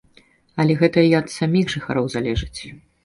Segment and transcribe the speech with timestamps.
[0.61, 2.61] Але гэта і ад саміх жыхароў залежыць.